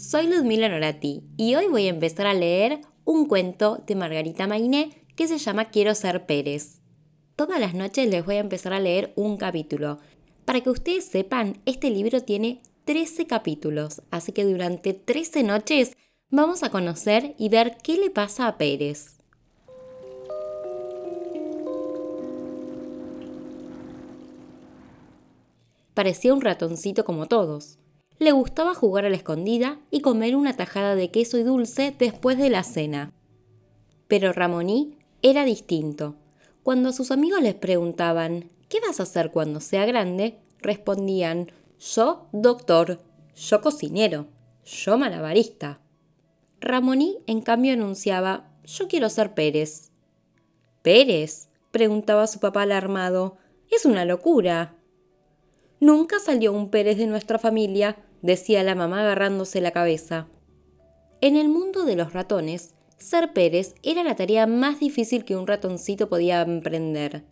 soy 0.00 0.28
Ludmila 0.28 0.66
Norati 0.70 1.22
y 1.36 1.56
hoy 1.56 1.66
voy 1.66 1.86
a 1.86 1.90
empezar 1.90 2.26
a 2.26 2.32
leer 2.32 2.80
un 3.04 3.26
cuento 3.26 3.84
de 3.86 3.94
Margarita 3.94 4.46
Mainé 4.46 5.04
que 5.14 5.28
se 5.28 5.36
llama 5.36 5.66
Quiero 5.66 5.94
ser 5.94 6.24
Pérez. 6.24 6.80
Todas 7.36 7.60
las 7.60 7.74
noches 7.74 8.08
les 8.08 8.24
voy 8.24 8.36
a 8.36 8.40
empezar 8.40 8.72
a 8.72 8.80
leer 8.80 9.12
un 9.14 9.36
capítulo. 9.36 9.98
Para 10.46 10.62
que 10.62 10.70
ustedes 10.70 11.04
sepan, 11.04 11.60
este 11.66 11.90
libro 11.90 12.22
tiene 12.22 12.62
13 12.86 13.26
capítulos, 13.26 14.00
así 14.10 14.32
que 14.32 14.44
durante 14.44 14.94
13 14.94 15.42
noches 15.42 15.98
vamos 16.30 16.62
a 16.62 16.70
conocer 16.70 17.34
y 17.36 17.50
ver 17.50 17.76
qué 17.82 17.98
le 17.98 18.08
pasa 18.08 18.46
a 18.46 18.56
Pérez. 18.56 19.18
Parecía 25.92 26.32
un 26.32 26.40
ratoncito 26.40 27.04
como 27.04 27.26
todos. 27.26 27.76
Le 28.20 28.32
gustaba 28.32 28.74
jugar 28.74 29.06
a 29.06 29.08
la 29.08 29.16
escondida 29.16 29.80
y 29.90 30.02
comer 30.02 30.36
una 30.36 30.54
tajada 30.54 30.94
de 30.94 31.10
queso 31.10 31.38
y 31.38 31.42
dulce 31.42 31.94
después 31.98 32.36
de 32.36 32.50
la 32.50 32.62
cena. 32.64 33.14
Pero 34.08 34.34
Ramoní 34.34 34.98
era 35.22 35.46
distinto. 35.46 36.16
Cuando 36.62 36.92
sus 36.92 37.12
amigos 37.12 37.40
les 37.40 37.54
preguntaban 37.54 38.50
¿Qué 38.68 38.78
vas 38.78 39.00
a 39.00 39.04
hacer 39.04 39.30
cuando 39.30 39.60
sea 39.60 39.86
grande? 39.86 40.38
respondían 40.58 41.50
Yo, 41.78 42.28
doctor, 42.32 43.00
yo 43.34 43.62
cocinero, 43.62 44.26
yo 44.66 44.98
malabarista. 44.98 45.80
Ramoní, 46.60 47.20
en 47.26 47.40
cambio, 47.40 47.72
anunciaba 47.72 48.52
Yo 48.64 48.86
quiero 48.86 49.08
ser 49.08 49.32
Pérez. 49.32 49.92
¿Pérez? 50.82 51.48
preguntaba 51.70 52.26
su 52.26 52.38
papá 52.38 52.62
alarmado. 52.62 53.38
Es 53.70 53.86
una 53.86 54.04
locura. 54.04 54.76
Nunca 55.80 56.18
salió 56.18 56.52
un 56.52 56.68
Pérez 56.68 56.98
de 56.98 57.06
nuestra 57.06 57.38
familia, 57.38 57.96
decía 58.22 58.62
la 58.62 58.74
mamá 58.74 59.00
agarrándose 59.00 59.60
la 59.60 59.70
cabeza. 59.70 60.28
En 61.20 61.36
el 61.36 61.48
mundo 61.48 61.84
de 61.84 61.96
los 61.96 62.12
ratones, 62.12 62.74
ser 62.98 63.32
Pérez 63.32 63.74
era 63.82 64.04
la 64.04 64.16
tarea 64.16 64.46
más 64.46 64.80
difícil 64.80 65.24
que 65.24 65.36
un 65.36 65.46
ratoncito 65.46 66.08
podía 66.08 66.42
emprender. 66.42 67.24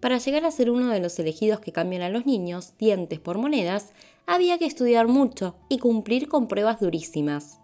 Para 0.00 0.18
llegar 0.18 0.44
a 0.44 0.50
ser 0.50 0.70
uno 0.70 0.88
de 0.88 1.00
los 1.00 1.18
elegidos 1.18 1.60
que 1.60 1.72
cambian 1.72 2.02
a 2.02 2.08
los 2.08 2.24
niños, 2.24 2.74
dientes 2.78 3.18
por 3.18 3.38
monedas, 3.38 3.92
había 4.26 4.58
que 4.58 4.66
estudiar 4.66 5.08
mucho 5.08 5.56
y 5.68 5.78
cumplir 5.78 6.28
con 6.28 6.48
pruebas 6.48 6.80
durísimas. 6.80 7.60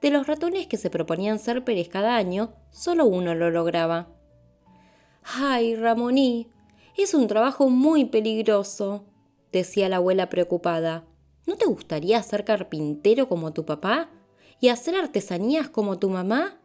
De 0.00 0.10
los 0.10 0.26
ratones 0.26 0.66
que 0.66 0.76
se 0.76 0.90
proponían 0.90 1.38
ser 1.38 1.64
Pérez 1.64 1.88
cada 1.88 2.16
año, 2.16 2.54
solo 2.70 3.06
uno 3.06 3.34
lo 3.34 3.50
lograba. 3.50 4.08
¡Ay, 5.22 5.76
Ramoní! 5.76 6.48
Es 6.96 7.14
un 7.14 7.26
trabajo 7.26 7.70
muy 7.70 8.04
peligroso, 8.04 9.04
decía 9.50 9.88
la 9.88 9.96
abuela 9.96 10.28
preocupada. 10.28 11.04
¿No 11.46 11.56
te 11.56 11.66
gustaría 11.66 12.22
ser 12.22 12.44
carpintero 12.44 13.28
como 13.28 13.52
tu 13.52 13.64
papá? 13.64 14.10
¿Y 14.60 14.68
hacer 14.68 14.96
artesanías 14.96 15.68
como 15.68 15.98
tu 15.98 16.08
mamá? 16.08 16.58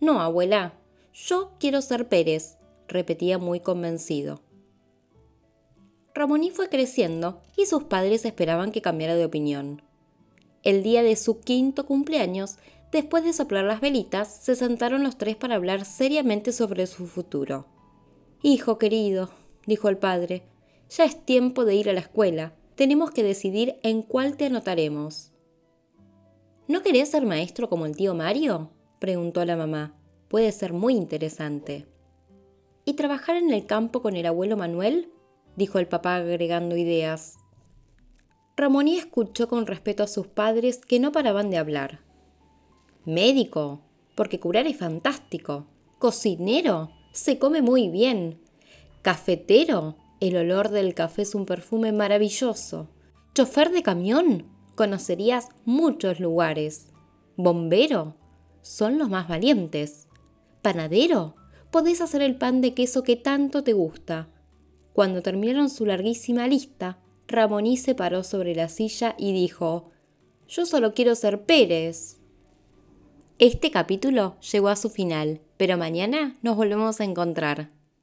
No, 0.00 0.20
abuela, 0.20 0.74
yo 1.12 1.52
quiero 1.60 1.80
ser 1.82 2.08
Pérez, 2.08 2.56
repetía 2.88 3.38
muy 3.38 3.60
convencido. 3.60 4.40
Ramoní 6.14 6.50
fue 6.50 6.68
creciendo 6.68 7.40
y 7.56 7.66
sus 7.66 7.84
padres 7.84 8.24
esperaban 8.24 8.72
que 8.72 8.82
cambiara 8.82 9.14
de 9.14 9.24
opinión. 9.24 9.82
El 10.62 10.82
día 10.82 11.02
de 11.02 11.16
su 11.16 11.40
quinto 11.40 11.86
cumpleaños, 11.86 12.58
después 12.90 13.24
de 13.24 13.32
soplar 13.32 13.64
las 13.64 13.80
velitas, 13.80 14.42
se 14.42 14.54
sentaron 14.54 15.02
los 15.02 15.16
tres 15.16 15.36
para 15.36 15.54
hablar 15.54 15.84
seriamente 15.84 16.52
sobre 16.52 16.86
su 16.86 17.06
futuro. 17.06 17.66
Hijo 18.42 18.76
querido, 18.78 19.30
dijo 19.66 19.88
el 19.88 19.98
padre, 19.98 20.42
ya 20.90 21.04
es 21.04 21.24
tiempo 21.24 21.64
de 21.64 21.76
ir 21.76 21.88
a 21.88 21.92
la 21.92 22.00
escuela. 22.00 22.54
Tenemos 22.74 23.10
que 23.10 23.22
decidir 23.22 23.76
en 23.82 24.02
cuál 24.02 24.36
te 24.36 24.46
anotaremos. 24.46 25.32
¿No 26.68 26.82
querés 26.82 27.10
ser 27.10 27.26
maestro 27.26 27.68
como 27.68 27.86
el 27.86 27.96
tío 27.96 28.14
Mario? 28.14 28.70
preguntó 28.98 29.44
la 29.44 29.56
mamá. 29.56 29.94
Puede 30.28 30.52
ser 30.52 30.72
muy 30.72 30.94
interesante. 30.94 31.86
¿Y 32.84 32.94
trabajar 32.94 33.36
en 33.36 33.52
el 33.52 33.66
campo 33.66 34.00
con 34.00 34.16
el 34.16 34.26
abuelo 34.26 34.56
Manuel? 34.56 35.10
dijo 35.56 35.78
el 35.78 35.86
papá 35.86 36.16
agregando 36.16 36.76
ideas. 36.76 37.38
Ramoní 38.56 38.96
escuchó 38.96 39.48
con 39.48 39.66
respeto 39.66 40.02
a 40.02 40.06
sus 40.06 40.26
padres 40.26 40.78
que 40.78 40.98
no 40.98 41.12
paraban 41.12 41.50
de 41.50 41.58
hablar. 41.58 42.00
Médico, 43.04 43.80
porque 44.14 44.40
curar 44.40 44.66
es 44.66 44.78
fantástico. 44.78 45.66
Cocinero, 45.98 46.90
se 47.12 47.38
come 47.38 47.60
muy 47.60 47.88
bien. 47.88 48.40
Cafetero, 49.02 49.96
el 50.28 50.36
olor 50.36 50.68
del 50.68 50.94
café 50.94 51.22
es 51.22 51.34
un 51.34 51.46
perfume 51.46 51.90
maravilloso. 51.90 52.88
Chofer 53.34 53.70
de 53.70 53.82
camión, 53.82 54.46
conocerías 54.76 55.48
muchos 55.64 56.20
lugares. 56.20 56.92
Bombero, 57.36 58.14
son 58.60 58.98
los 58.98 59.10
más 59.10 59.26
valientes. 59.26 60.06
Panadero, 60.62 61.34
podés 61.72 62.00
hacer 62.00 62.22
el 62.22 62.36
pan 62.36 62.60
de 62.60 62.72
queso 62.72 63.02
que 63.02 63.16
tanto 63.16 63.64
te 63.64 63.72
gusta. 63.72 64.28
Cuando 64.92 65.22
terminaron 65.22 65.68
su 65.68 65.86
larguísima 65.86 66.46
lista, 66.46 67.00
Ramoní 67.26 67.76
se 67.76 67.96
paró 67.96 68.22
sobre 68.22 68.54
la 68.54 68.68
silla 68.68 69.16
y 69.18 69.32
dijo, 69.32 69.90
Yo 70.46 70.66
solo 70.66 70.94
quiero 70.94 71.16
ser 71.16 71.42
Pérez. 71.46 72.20
Este 73.40 73.72
capítulo 73.72 74.36
llegó 74.52 74.68
a 74.68 74.76
su 74.76 74.88
final, 74.88 75.40
pero 75.56 75.76
mañana 75.76 76.36
nos 76.42 76.54
volvemos 76.54 77.00
a 77.00 77.04
encontrar. 77.04 77.70